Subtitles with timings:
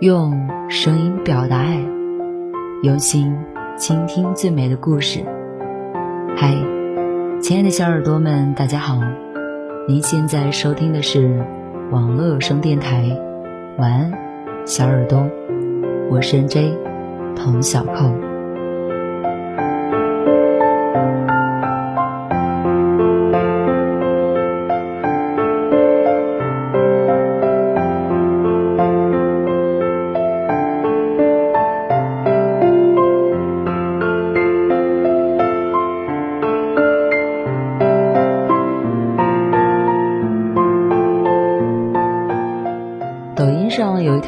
[0.00, 1.84] 用声音表达爱，
[2.84, 3.36] 用心
[3.76, 5.24] 倾听最美的故事。
[6.36, 6.54] 嗨，
[7.42, 9.00] 亲爱的小耳朵们，大家好！
[9.88, 11.44] 您现在收听的是
[11.90, 13.04] 网络有声电台。
[13.78, 14.12] 晚安，
[14.64, 15.28] 小耳朵，
[16.08, 16.78] 我是 N J
[17.34, 18.27] 童小扣。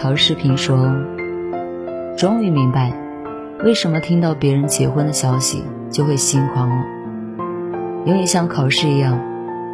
[0.00, 0.78] 条视频说
[2.16, 2.90] ：“终于明白，
[3.62, 6.86] 为什么听到别人结婚的消息就会心慌了。
[8.06, 9.20] 因为像考试一样，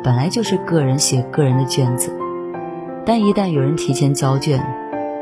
[0.03, 2.13] 本来就是个人写个人的卷子，
[3.05, 4.59] 但一旦有人提前交卷，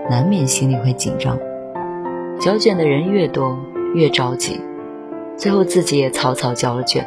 [0.09, 1.39] 难免心里会紧张。
[2.41, 3.59] 交卷的人越多，
[3.95, 4.59] 越着急，
[5.37, 7.07] 最后自己也草草交了卷。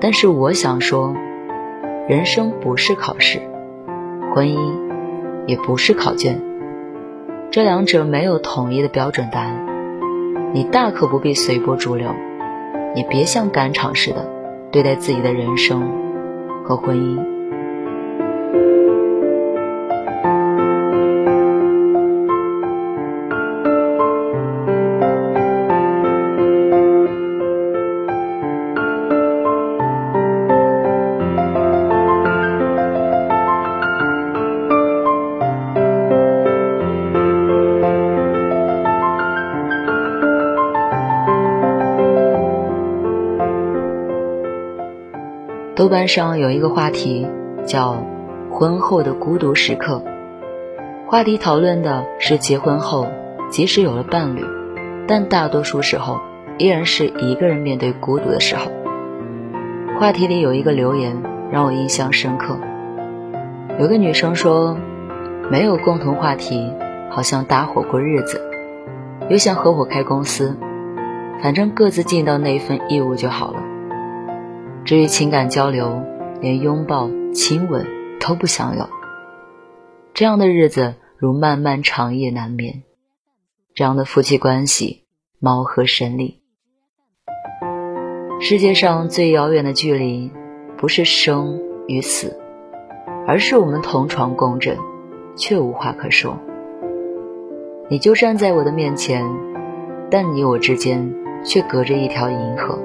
[0.00, 1.12] 但是我想说，
[2.06, 3.40] 人生不是考试，
[4.32, 4.89] 婚姻。”
[5.50, 6.40] 也不是考卷，
[7.50, 9.66] 这两者没有统一的标准答案。
[10.54, 12.08] 你大可不必随波逐流，
[12.94, 14.28] 也别像赶场似的
[14.70, 15.90] 对待自己的人生
[16.62, 17.29] 和婚姻。
[46.00, 47.26] 瓣上有一个话题
[47.66, 48.06] 叫
[48.50, 50.02] “婚后的孤独时刻”，
[51.06, 53.06] 话题讨论的是结婚后，
[53.50, 54.42] 即使有了伴侣，
[55.06, 56.18] 但大多数时候
[56.56, 58.70] 依然是一个人面对孤独的时候。
[60.00, 61.22] 话题里有一个留言
[61.52, 62.56] 让我印象深刻，
[63.78, 64.78] 有个女生说
[65.52, 66.72] ：“没有共同话题，
[67.10, 68.40] 好像搭伙过日子，
[69.28, 70.56] 又像合伙开公司，
[71.42, 73.64] 反正各自尽到那一份义务就好了。”
[74.84, 76.02] 至于情感交流，
[76.40, 77.86] 连拥抱、亲吻
[78.18, 78.88] 都不想有。
[80.14, 82.82] 这样的日子如漫漫长夜难眠。
[83.72, 85.04] 这样的夫妻关系
[85.38, 86.40] 貌合神离。
[88.40, 90.32] 世界上最遥远的距离，
[90.76, 92.38] 不是生与死，
[93.26, 94.76] 而是我们同床共枕，
[95.36, 96.36] 却无话可说。
[97.88, 99.24] 你就站在我的面前，
[100.10, 101.14] 但你我之间
[101.44, 102.78] 却隔着一条银河。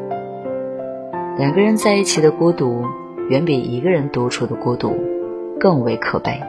[1.38, 2.85] 两个人在一起的孤独，
[3.29, 4.96] 远比一个人独处的孤独
[5.59, 6.40] 更为可悲。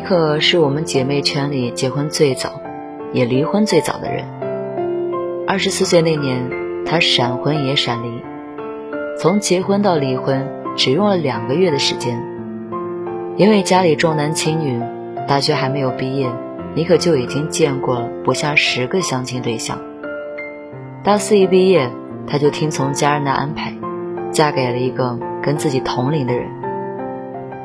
[0.00, 2.62] 妮可是我们姐妹圈里结婚最早，
[3.12, 4.24] 也离婚最早的人。
[5.46, 6.50] 二十四岁那年，
[6.86, 8.22] 她闪婚也闪离，
[9.18, 12.18] 从结婚到离婚只用了两个月的时间。
[13.36, 14.80] 因为家里重男轻女，
[15.28, 16.32] 大学还没有毕业，
[16.74, 19.78] 妮可就已经见过不下十个相亲对象。
[21.04, 21.90] 大四一毕业，
[22.26, 23.74] 她就听从家人的安排，
[24.32, 26.46] 嫁给了一个跟自己同龄的人。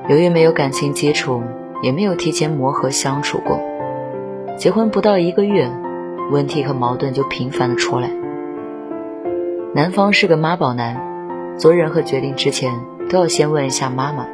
[0.09, 1.41] 由于没有感情基础。
[1.85, 3.59] 也没有提前磨合相处过，
[4.57, 5.69] 结婚不到一个月，
[6.31, 8.09] 问题和矛盾就频繁的出来。
[9.75, 10.99] 男方是个妈宝男，
[11.59, 12.73] 做任何决定之前
[13.07, 14.25] 都要先问一下妈妈。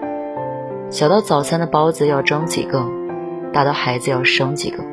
[0.90, 2.86] 小到早餐的包子要蒸几个，
[3.52, 4.86] 大到孩子要生几个，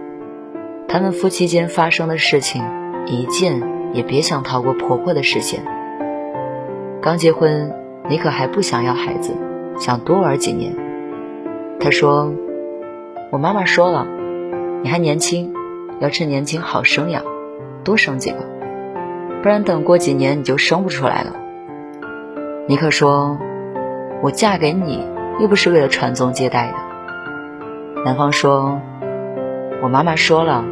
[0.88, 2.64] 他们夫妻间发生的事情，
[3.06, 3.62] 一件
[3.92, 5.62] 也别想逃过婆婆的视线。
[7.00, 7.72] 刚结婚，
[8.08, 9.32] 你可还不想要孩子，
[9.78, 10.74] 想多玩几年。
[11.78, 12.34] 他说。
[13.30, 14.06] 我妈妈说了，
[14.82, 15.52] 你还年轻，
[16.00, 17.22] 要趁年轻好生养，
[17.84, 18.38] 多生几个，
[19.42, 21.36] 不然等过几年你就生不出来了。
[22.66, 23.36] 尼克说
[24.24, 25.04] ：“我嫁给你
[25.40, 26.74] 又不是为了传宗接代的。”
[28.02, 28.80] 男方说
[29.84, 30.64] ：“我妈妈说了，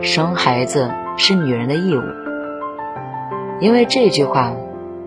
[0.00, 2.02] 生孩子是女人的义务。”
[3.58, 4.52] 因为这句话，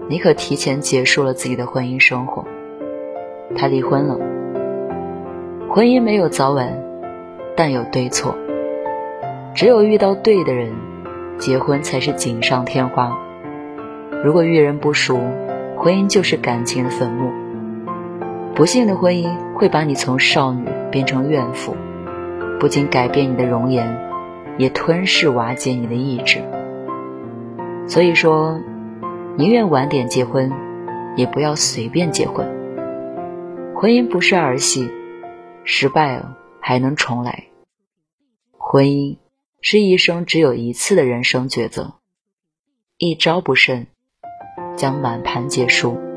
[0.10, 2.44] 妮可提前结束了自己的婚姻生活。
[3.56, 4.18] 她离婚了。
[5.69, 6.81] 婚姻没有早晚，
[7.60, 8.38] 但有对错。
[9.54, 10.72] 只有遇到对的人，
[11.40, 13.20] 结婚才是锦上添花。
[14.24, 15.20] 如果遇人不淑，
[15.76, 17.34] 婚姻就是感情的坟墓。
[18.56, 21.76] 不幸的婚姻会把你从少女变成怨妇，
[22.62, 24.00] 不仅改变你的容颜，
[24.58, 26.40] 也吞噬瓦解你的意志。
[27.88, 28.58] 所以说，
[29.36, 30.50] 宁愿晚点结婚，
[31.18, 32.48] 也不要随便结婚。
[33.76, 34.90] 婚姻不是儿戏。
[35.66, 36.38] 失败了
[36.69, 37.48] 还能重来。
[38.51, 39.18] 婚姻
[39.60, 41.95] 是一生只有一次的人生抉择，
[43.00, 43.88] 一招不慎，
[44.77, 46.09] 将满盘皆输。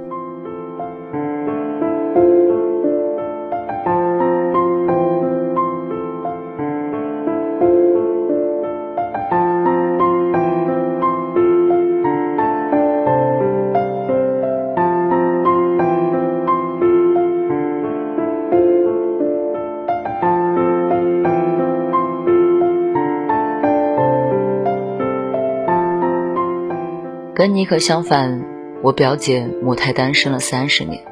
[27.43, 28.45] 跟妮可相反，
[28.83, 31.03] 我表姐母胎单身了三十年，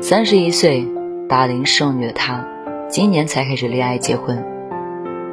[0.00, 0.88] 三十一岁
[1.28, 2.48] 大龄剩女的她，
[2.88, 4.42] 今年才开始恋爱结婚。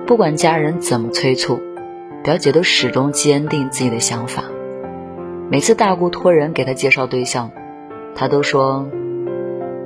[0.05, 1.61] 不管家人怎么催促，
[2.25, 4.43] 表姐都始终坚定自己的想法。
[5.49, 7.49] 每次大姑托人给她介绍对象，
[8.13, 8.89] 她都说：“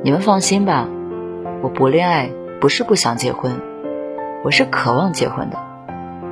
[0.01, 0.89] 你们放心吧，
[1.61, 3.61] 我不恋爱不是不想结婚，
[4.43, 5.59] 我是渴望结婚的，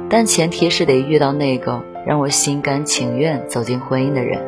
[0.09, 4.41] 但前提是得遇到那个。”让我心甘情愿走进婚姻的人，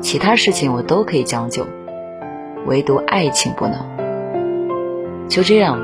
[0.00, 1.64] 其他事情我都可以将就，
[2.66, 3.76] 唯独爱情不能。
[5.28, 5.80] 就这样，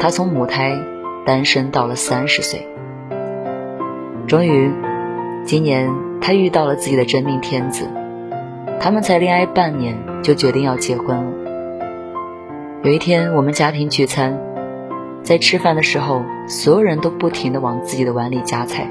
[0.00, 0.78] 他从母胎
[1.26, 2.66] 单身到了三十岁，
[4.26, 4.70] 终于，
[5.44, 7.86] 今年他遇到了自己的真命天子，
[8.80, 11.32] 他们才恋爱半年就决定要结婚了。
[12.82, 14.38] 有一天，我们家庭聚餐，
[15.22, 18.90] 在吃饭的时候，所有人都不停地往自己的碗里夹菜。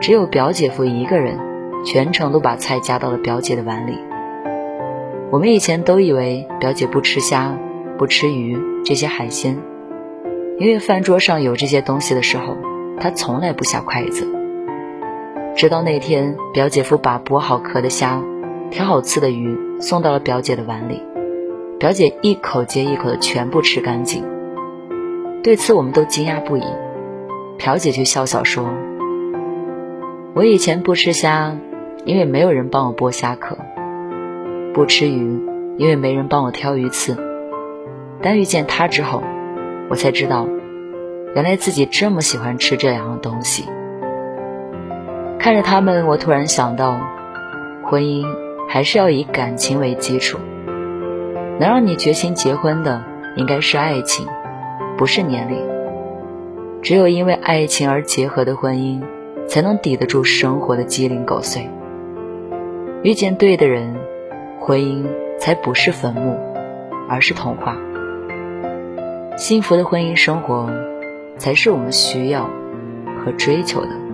[0.00, 1.38] 只有表姐夫一个人，
[1.84, 3.98] 全程都把菜夹到了表姐的碗里。
[5.30, 7.58] 我们以前都以为表姐不吃虾、
[7.98, 9.58] 不吃鱼这些海鲜，
[10.58, 12.56] 因为饭桌上有这些东西的时候，
[13.00, 14.26] 她从来不下筷子。
[15.56, 18.22] 直到那天，表姐夫把剥好壳的虾、
[18.70, 21.02] 挑好刺的鱼送到了表姐的碗里，
[21.80, 24.24] 表姐一口接一口的全部吃干净。
[25.42, 26.62] 对此，我们都惊讶不已。
[27.58, 28.70] 表姐却笑笑说。
[30.34, 31.56] 我以前不吃虾，
[32.04, 33.56] 因为没有人帮我剥虾壳；
[34.74, 35.40] 不吃鱼，
[35.78, 37.16] 因为没人帮我挑鱼刺。
[38.22, 39.22] 但遇见他之后，
[39.88, 40.46] 我才知道，
[41.34, 43.64] 原来自己这么喜欢吃这两样东西。
[45.38, 47.00] 看着他们，我突然想到，
[47.86, 48.26] 婚姻
[48.68, 50.38] 还是要以感情为基础。
[51.58, 53.02] 能让你决心结婚的，
[53.34, 54.26] 应该是爱情，
[54.96, 55.58] 不是年龄。
[56.82, 59.02] 只有因为爱情而结合的婚姻。
[59.48, 61.68] 才能抵得住生活的鸡零狗碎。
[63.02, 63.96] 遇见对的人，
[64.60, 65.04] 婚姻
[65.38, 66.38] 才不是坟墓，
[67.08, 67.76] 而是童话。
[69.36, 70.68] 幸福的婚姻生活，
[71.38, 72.50] 才是我们需要
[73.24, 74.07] 和追求的。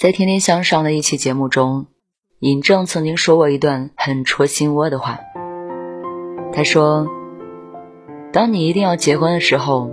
[0.00, 1.84] 在《天天向上》的一期节目中，
[2.38, 5.18] 尹正曾经说过一段很戳心窝的话。
[6.54, 7.06] 他说
[8.32, 9.90] ：“当你一定要结婚的时候，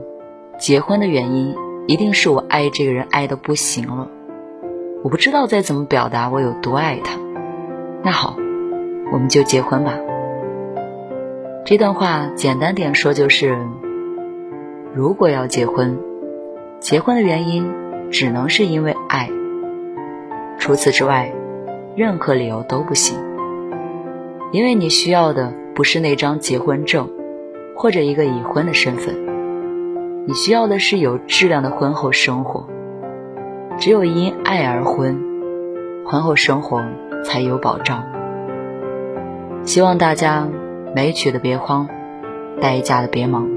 [0.58, 1.54] 结婚的原因
[1.88, 4.08] 一定是我爱这个人爱的不行了，
[5.04, 7.20] 我不知道再怎么表达我有多爱他。
[8.02, 8.38] 那好，
[9.12, 10.00] 我们就结婚吧。”
[11.68, 13.60] 这段话简单点说就是：
[14.94, 16.00] 如果要结婚，
[16.80, 17.70] 结婚的原因
[18.10, 19.30] 只能是因为爱。
[20.60, 21.32] 除此之外，
[21.96, 23.18] 任何理由都不行。
[24.52, 27.10] 因为你需要的不是那张结婚证，
[27.76, 29.16] 或者一个已婚的身份，
[30.26, 32.68] 你需要的是有质量的婚后生活。
[33.78, 35.22] 只有因爱而婚，
[36.06, 36.84] 婚后生活
[37.24, 38.04] 才有保障。
[39.64, 40.48] 希望大家
[40.96, 41.88] 没娶的别慌，
[42.60, 43.48] 待嫁的别忙，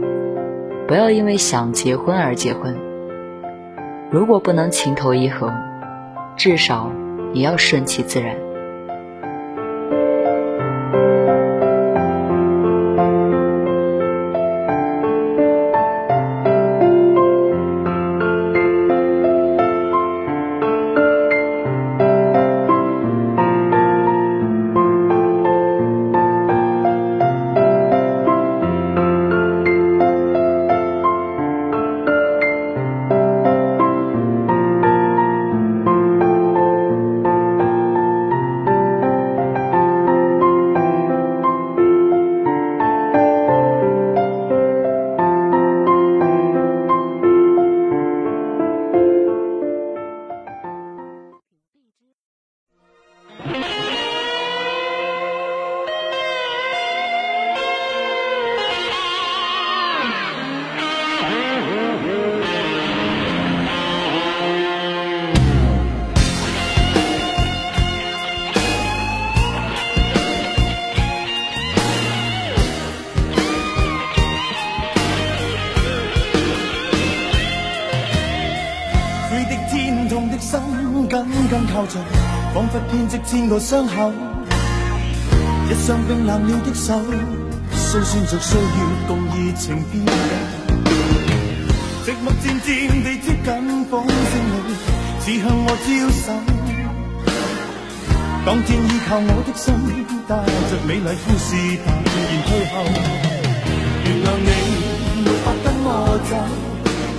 [0.86, 2.76] 不要因为想结婚而结婚。
[4.10, 5.52] 如果不能情投意合，
[6.40, 6.90] 至少
[7.34, 8.49] 也要顺其自然。
[81.50, 81.98] 紧靠着，
[82.54, 84.12] 仿佛编织千个伤口。
[85.68, 86.94] 一双冰冷了的手，
[87.72, 88.66] 诉说着岁月
[89.08, 90.06] 共热情变
[92.06, 94.14] 寂寞渐渐地接近风声
[94.68, 94.70] 里，
[95.18, 95.88] 似向我招
[96.22, 96.30] 手。
[98.46, 99.74] 当天依靠我的心，
[100.28, 101.48] 带着美丽故事，
[101.84, 102.16] 淡然
[102.46, 102.74] 退后。
[104.04, 104.48] 原谅你
[105.24, 105.88] 没法跟我
[106.30, 106.32] 走，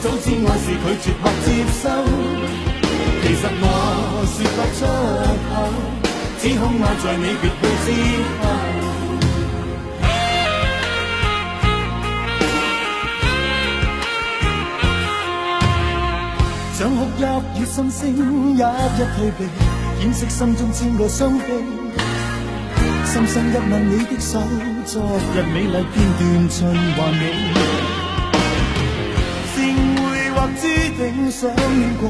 [0.02, 1.48] 早知爱是拒绝或接
[1.84, 1.84] 受。
[3.24, 3.66] 其实我
[4.25, 4.80] 说不出
[5.48, 5.54] 口，
[6.40, 7.88] 只恐爱在你别去之
[8.42, 8.44] 后。
[16.74, 17.22] 想哭泣
[17.60, 18.60] 与心声，一一
[19.16, 19.40] 退避，
[20.01, 21.46] 掩饰心中千个伤悲。
[23.06, 24.42] 深深一吻你的手，
[24.86, 25.00] 昨
[25.36, 26.58] 日美丽片段循
[26.96, 27.24] 环你。
[29.54, 29.56] 善
[29.96, 30.01] 会
[30.32, 30.63] 或注
[30.98, 31.00] 定
[31.30, 31.40] 想
[32.00, 32.04] 过，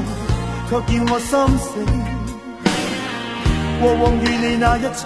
[0.72, 1.68] 却叫我心死。
[3.78, 5.04] 过往与你那一切，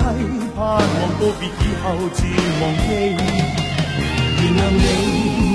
[0.55, 0.79] 盼望
[1.19, 1.51] 告别以
[1.83, 2.23] 后自
[2.61, 2.89] 忘记。
[4.39, 4.85] 原谅你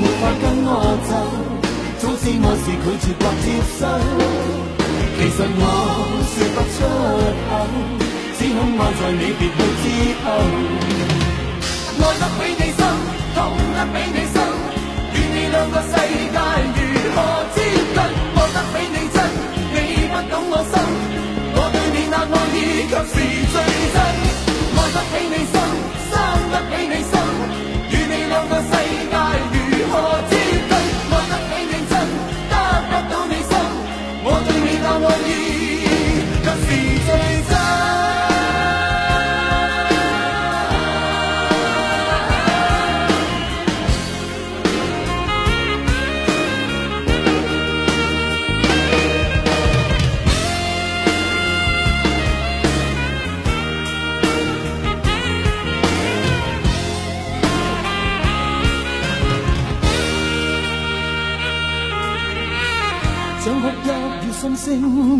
[0.02, 0.70] 没法跟我
[1.08, 1.10] 走。
[2.00, 3.46] 早知我是拒绝或接
[3.78, 3.80] 受，
[5.16, 5.64] 其实我
[6.28, 6.78] 说不出
[7.48, 7.50] 口，
[8.38, 9.84] 只恐爱在你别去之
[10.26, 10.28] 后。
[12.02, 12.40] 爱得比
[23.04, 23.81] 意却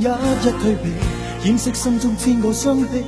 [0.02, 0.08] 一一
[0.60, 0.90] 退避，
[1.48, 3.04] 掩饰心中千个伤悲。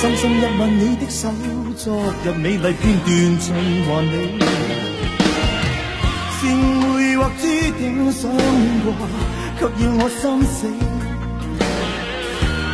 [0.00, 1.28] 深深一吻你的手，
[1.76, 3.52] 昨日美丽片段循
[3.84, 4.40] 环你。
[6.40, 6.40] 善
[6.80, 7.44] 会或注
[7.78, 8.40] 定想念
[8.84, 8.88] 过，
[9.58, 10.56] 却要我心死。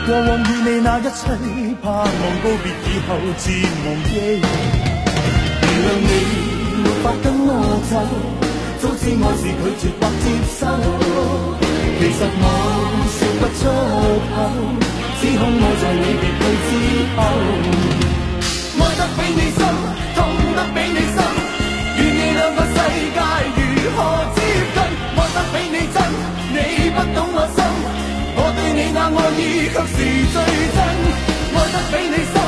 [0.07, 1.11] 过往与你那一切，
[1.83, 2.07] 盼望
[2.41, 3.51] 告别以后自
[3.85, 4.09] 忘记。
[5.67, 6.09] 原谅你
[6.83, 7.51] 没法跟我
[7.91, 7.93] 走。
[8.81, 10.25] 早知爱是拒绝或接
[10.57, 10.63] 受，
[12.01, 12.45] 其实我
[13.13, 13.63] 说不出
[14.33, 14.35] 口，
[15.21, 16.73] 只恐爱在你别去之
[17.15, 17.19] 后。
[18.81, 19.61] 爱得比你深，
[20.17, 20.19] 痛
[20.57, 21.21] 得比你深，
[21.99, 22.75] 与你两个世
[23.13, 23.21] 界
[23.55, 23.61] 如
[23.95, 23.99] 何
[24.35, 24.41] 接
[24.73, 24.81] 近？
[25.15, 26.01] 爱得比你真，
[26.57, 26.57] 你
[26.89, 27.61] 不懂我心，
[28.35, 29.95] 我对你那爱意却是
[30.33, 30.37] 最
[30.73, 30.81] 真。
[31.53, 32.40] 爱得比你深，